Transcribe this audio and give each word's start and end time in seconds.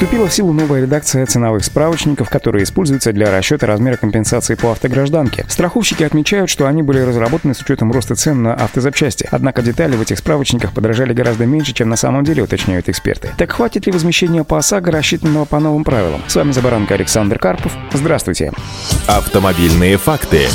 Вступила 0.00 0.28
в 0.28 0.32
силу 0.32 0.54
новая 0.54 0.80
редакция 0.80 1.26
ценовых 1.26 1.62
справочников, 1.62 2.30
которые 2.30 2.64
используются 2.64 3.12
для 3.12 3.30
расчета 3.30 3.66
размера 3.66 3.98
компенсации 3.98 4.54
по 4.54 4.72
автогражданке. 4.72 5.44
Страховщики 5.46 6.02
отмечают, 6.02 6.48
что 6.48 6.66
они 6.66 6.82
были 6.82 7.00
разработаны 7.00 7.52
с 7.52 7.60
учетом 7.60 7.92
роста 7.92 8.14
цен 8.14 8.42
на 8.42 8.54
автозапчасти. 8.54 9.28
Однако 9.30 9.60
детали 9.60 9.96
в 9.96 10.00
этих 10.00 10.16
справочниках 10.16 10.72
подорожали 10.72 11.12
гораздо 11.12 11.44
меньше, 11.44 11.74
чем 11.74 11.90
на 11.90 11.96
самом 11.96 12.24
деле, 12.24 12.42
уточняют 12.42 12.88
эксперты. 12.88 13.28
Так 13.36 13.52
хватит 13.52 13.84
ли 13.84 13.92
возмещения 13.92 14.42
по 14.42 14.56
ОСАГО, 14.56 14.90
рассчитанного 14.90 15.44
по 15.44 15.60
новым 15.60 15.84
правилам? 15.84 16.22
С 16.28 16.34
вами 16.34 16.52
за 16.52 16.62
баранка 16.62 16.94
Александр 16.94 17.38
Карпов. 17.38 17.76
Здравствуйте. 17.92 18.52
Автомобильные 19.06 19.98
факты. 19.98 20.46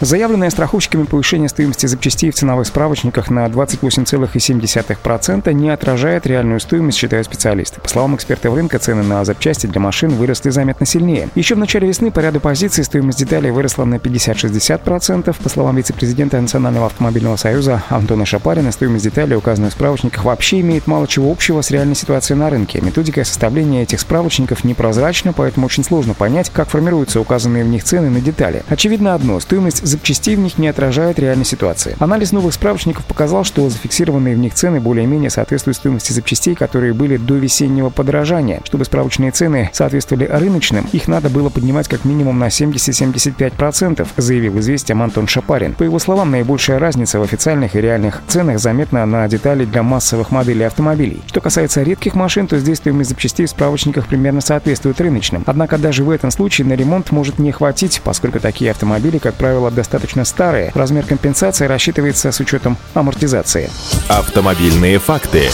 Заявленное 0.00 0.48
страховщиками 0.48 1.02
повышение 1.02 1.50
стоимости 1.50 1.84
запчастей 1.84 2.30
в 2.30 2.34
ценовых 2.34 2.66
справочниках 2.66 3.28
на 3.28 3.44
28,7% 3.46 5.52
не 5.52 5.68
отражает 5.68 6.26
реальную 6.26 6.58
стоимость, 6.58 6.96
считают 6.96 7.26
специалисты. 7.26 7.82
По 7.82 7.88
словам 7.88 8.16
экспертов 8.16 8.54
рынка, 8.54 8.78
цены 8.78 9.02
на 9.02 9.22
запчасти 9.26 9.66
для 9.66 9.78
машин 9.78 10.12
выросли 10.12 10.48
заметно 10.48 10.86
сильнее. 10.86 11.28
Еще 11.34 11.54
в 11.54 11.58
начале 11.58 11.86
весны 11.86 12.10
по 12.10 12.20
ряду 12.20 12.40
позиций 12.40 12.82
стоимость 12.82 13.18
деталей 13.18 13.50
выросла 13.50 13.84
на 13.84 13.96
50-60%. 13.96 15.36
По 15.42 15.48
словам 15.50 15.76
вице-президента 15.76 16.40
Национального 16.40 16.86
автомобильного 16.86 17.36
союза 17.36 17.82
Антона 17.90 18.24
Шапарина, 18.24 18.72
стоимость 18.72 19.04
деталей, 19.04 19.36
указанных 19.36 19.72
в 19.72 19.74
справочниках, 19.74 20.24
вообще 20.24 20.60
имеет 20.60 20.86
мало 20.86 21.06
чего 21.08 21.30
общего 21.30 21.60
с 21.60 21.70
реальной 21.70 21.94
ситуацией 21.94 22.38
на 22.38 22.48
рынке. 22.48 22.80
Методика 22.80 23.22
составления 23.22 23.82
этих 23.82 24.00
справочников 24.00 24.64
непрозрачна, 24.64 25.34
поэтому 25.34 25.66
очень 25.66 25.84
сложно 25.84 26.14
понять, 26.14 26.48
как 26.48 26.70
формируются 26.70 27.20
указанные 27.20 27.64
в 27.64 27.68
них 27.68 27.84
цены 27.84 28.08
на 28.08 28.22
детали. 28.22 28.62
Очевидно 28.70 29.14
одно– 29.14 29.38
стоимость 29.40 29.89
запчастей 29.90 30.36
в 30.36 30.38
них 30.38 30.58
не 30.58 30.68
отражает 30.68 31.18
реальной 31.18 31.44
ситуации. 31.44 31.96
Анализ 31.98 32.32
новых 32.32 32.54
справочников 32.54 33.04
показал, 33.04 33.44
что 33.44 33.68
зафиксированные 33.68 34.34
в 34.34 34.38
них 34.38 34.54
цены 34.54 34.80
более-менее 34.80 35.30
соответствуют 35.30 35.76
стоимости 35.76 36.12
запчастей, 36.12 36.54
которые 36.54 36.94
были 36.94 37.16
до 37.16 37.34
весеннего 37.34 37.90
подорожания. 37.90 38.60
Чтобы 38.64 38.84
справочные 38.84 39.30
цены 39.30 39.70
соответствовали 39.72 40.24
рыночным, 40.24 40.86
их 40.92 41.08
надо 41.08 41.28
было 41.28 41.48
поднимать 41.48 41.88
как 41.88 42.04
минимум 42.04 42.38
на 42.38 42.48
70-75%, 42.48 44.06
заявил 44.16 44.58
известиям 44.60 45.02
Антон 45.02 45.26
Шапарин. 45.26 45.74
По 45.74 45.82
его 45.82 45.98
словам, 45.98 46.30
наибольшая 46.30 46.78
разница 46.78 47.18
в 47.18 47.22
официальных 47.22 47.74
и 47.76 47.80
реальных 47.80 48.22
ценах 48.28 48.58
заметна 48.58 49.04
на 49.06 49.28
детали 49.28 49.64
для 49.64 49.82
массовых 49.82 50.30
моделей 50.30 50.64
автомобилей. 50.64 51.22
Что 51.26 51.40
касается 51.40 51.82
редких 51.82 52.14
машин, 52.14 52.46
то 52.46 52.58
здесь 52.58 52.78
стоимость 52.78 53.10
запчастей 53.10 53.46
в 53.46 53.50
справочниках 53.50 54.06
примерно 54.06 54.40
соответствует 54.40 55.00
рыночным. 55.00 55.42
Однако 55.46 55.78
даже 55.78 56.04
в 56.04 56.10
этом 56.10 56.30
случае 56.30 56.66
на 56.66 56.74
ремонт 56.74 57.10
может 57.10 57.38
не 57.38 57.52
хватить, 57.52 58.00
поскольку 58.04 58.40
такие 58.40 58.70
автомобили, 58.70 59.18
как 59.18 59.34
правило, 59.34 59.70
достаточно 59.80 60.26
старые. 60.26 60.72
Размер 60.74 61.06
компенсации 61.06 61.64
рассчитывается 61.64 62.30
с 62.30 62.38
учетом 62.38 62.76
амортизации. 62.92 63.70
Автомобильные 64.08 64.98
факты. 64.98 65.48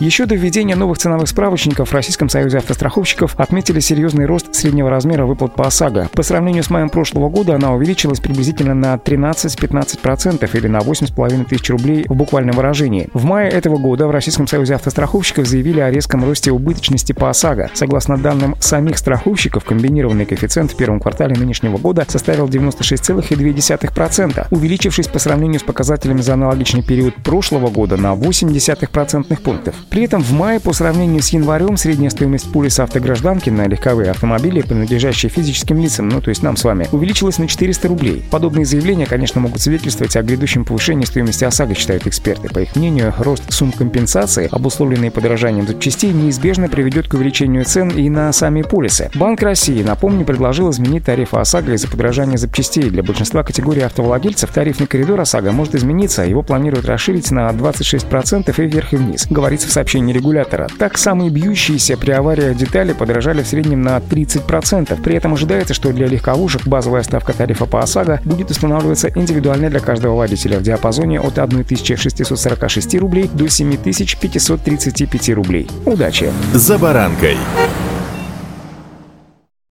Еще 0.00 0.24
до 0.24 0.34
введения 0.34 0.76
новых 0.76 0.96
ценовых 0.96 1.28
справочников 1.28 1.90
в 1.90 1.92
Российском 1.92 2.30
союзе 2.30 2.56
автостраховщиков 2.56 3.34
отметили 3.38 3.80
серьезный 3.80 4.24
рост 4.24 4.54
среднего 4.54 4.88
размера 4.88 5.26
выплат 5.26 5.54
по 5.54 5.66
ОСАГО. 5.66 6.08
По 6.14 6.22
сравнению 6.22 6.64
с 6.64 6.70
маем 6.70 6.88
прошлого 6.88 7.28
года 7.28 7.54
она 7.56 7.74
увеличилась 7.74 8.18
приблизительно 8.18 8.72
на 8.72 8.94
13-15% 8.94 10.56
или 10.56 10.68
на 10.68 10.78
8,5 10.78 11.44
тысяч 11.44 11.68
рублей 11.68 12.06
в 12.08 12.14
буквальном 12.14 12.56
выражении. 12.56 13.10
В 13.12 13.26
мае 13.26 13.50
этого 13.50 13.76
года 13.76 14.06
в 14.06 14.10
Российском 14.10 14.46
союзе 14.46 14.76
автостраховщиков 14.76 15.46
заявили 15.46 15.80
о 15.80 15.90
резком 15.90 16.24
росте 16.24 16.50
убыточности 16.50 17.12
по 17.12 17.28
ОСАГО. 17.28 17.68
Согласно 17.74 18.16
данным 18.16 18.56
самих 18.58 18.96
страховщиков, 18.96 19.66
комбинированный 19.66 20.24
коэффициент 20.24 20.72
в 20.72 20.76
первом 20.78 21.00
квартале 21.00 21.36
нынешнего 21.36 21.76
года 21.76 22.06
составил 22.08 22.48
96,2%, 22.48 24.46
увеличившись 24.50 25.08
по 25.08 25.18
сравнению 25.18 25.60
с 25.60 25.62
показателями 25.62 26.22
за 26.22 26.32
аналогичный 26.32 26.82
период 26.82 27.16
прошлого 27.16 27.68
года 27.68 27.98
на 27.98 28.14
0,8% 28.14 29.38
пунктов. 29.42 29.74
При 29.90 30.04
этом 30.04 30.22
в 30.22 30.32
мае 30.32 30.60
по 30.60 30.72
сравнению 30.72 31.20
с 31.20 31.30
январем 31.30 31.76
средняя 31.76 32.10
стоимость 32.10 32.52
полиса 32.52 32.84
автогражданки 32.84 33.50
на 33.50 33.66
легковые 33.66 34.12
автомобили, 34.12 34.62
принадлежащие 34.62 35.30
физическим 35.30 35.80
лицам, 35.80 36.08
ну 36.08 36.20
то 36.20 36.28
есть 36.28 36.44
нам 36.44 36.56
с 36.56 36.62
вами, 36.62 36.86
увеличилась 36.92 37.38
на 37.38 37.48
400 37.48 37.88
рублей. 37.88 38.24
Подобные 38.30 38.64
заявления, 38.64 39.06
конечно, 39.06 39.40
могут 39.40 39.60
свидетельствовать 39.60 40.14
о 40.14 40.22
грядущем 40.22 40.64
повышении 40.64 41.04
стоимости 41.04 41.42
ОСАГО, 41.42 41.74
считают 41.74 42.06
эксперты. 42.06 42.48
По 42.48 42.60
их 42.60 42.76
мнению, 42.76 43.12
рост 43.18 43.52
сумм 43.52 43.72
компенсации, 43.72 44.48
обусловленный 44.52 45.10
подорожанием 45.10 45.66
запчастей, 45.66 46.12
неизбежно 46.12 46.68
приведет 46.68 47.08
к 47.08 47.14
увеличению 47.14 47.64
цен 47.64 47.88
и 47.88 48.08
на 48.08 48.32
сами 48.32 48.62
полисы. 48.62 49.10
Банк 49.16 49.42
России, 49.42 49.82
напомню, 49.82 50.24
предложил 50.24 50.70
изменить 50.70 51.04
тарифы 51.04 51.36
ОСАГО 51.36 51.72
из-за 51.74 51.88
подорожания 51.88 52.36
запчастей. 52.36 52.90
Для 52.90 53.02
большинства 53.02 53.42
категорий 53.42 53.80
автовладельцев 53.80 54.52
тарифный 54.52 54.86
коридор 54.86 55.20
ОСАГО 55.20 55.50
может 55.50 55.74
измениться, 55.74 56.22
его 56.22 56.44
планируют 56.44 56.86
расширить 56.86 57.32
на 57.32 57.50
26% 57.50 58.54
и 58.56 58.68
вверх 58.68 58.92
и 58.92 58.96
вниз, 58.96 59.26
говорится 59.28 59.66
в 59.66 59.72
сообщении 59.80 60.12
регулятора. 60.12 60.68
Так, 60.78 60.98
самые 60.98 61.30
бьющиеся 61.30 61.96
при 61.96 62.10
авариях 62.10 62.54
детали 62.54 62.92
подорожали 62.92 63.42
в 63.42 63.46
среднем 63.46 63.80
на 63.80 63.96
30%. 63.96 65.02
При 65.02 65.16
этом 65.16 65.32
ожидается, 65.32 65.72
что 65.72 65.90
для 65.92 66.06
легковушек 66.06 66.66
базовая 66.66 67.02
ставка 67.02 67.32
тарифа 67.32 67.64
по 67.64 67.80
ОСАГО 67.80 68.20
будет 68.24 68.50
устанавливаться 68.50 69.10
индивидуально 69.14 69.70
для 69.70 69.80
каждого 69.80 70.16
водителя 70.16 70.58
в 70.58 70.62
диапазоне 70.62 71.18
от 71.18 71.38
1646 71.38 72.94
рублей 72.96 73.30
до 73.32 73.48
7535 73.48 75.30
рублей. 75.30 75.66
Удачи! 75.86 76.30
За 76.52 76.76
баранкой! 76.76 77.38